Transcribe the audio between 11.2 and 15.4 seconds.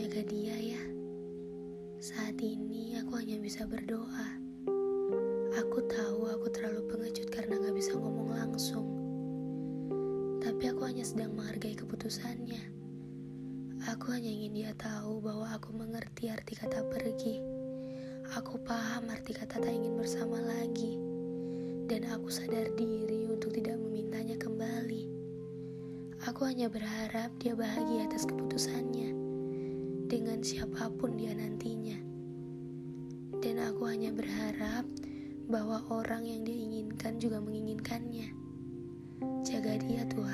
menghargai keputusannya. Aku hanya ingin dia tahu